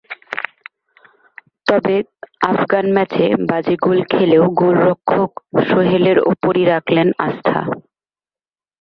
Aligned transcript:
তবে 1.67 1.95
আফগান 2.51 2.85
ম্যাচে 2.95 3.25
বাজে 3.49 3.75
গোল 3.85 3.99
খেলেও 4.11 4.43
গোলরক্ষক 4.59 5.31
সোহেলের 5.67 6.17
ওপরই 6.31 6.63
রাখলেন 6.73 7.07
আস্থা। 7.25 7.59